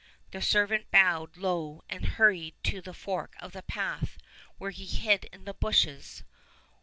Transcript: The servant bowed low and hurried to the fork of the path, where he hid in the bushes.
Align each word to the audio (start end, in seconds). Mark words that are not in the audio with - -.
The 0.31 0.41
servant 0.41 0.89
bowed 0.89 1.37
low 1.37 1.83
and 1.87 2.03
hurried 2.03 2.55
to 2.63 2.81
the 2.81 2.91
fork 2.91 3.35
of 3.39 3.51
the 3.51 3.61
path, 3.61 4.17
where 4.57 4.71
he 4.71 4.87
hid 4.87 5.25
in 5.25 5.45
the 5.45 5.53
bushes. 5.53 6.23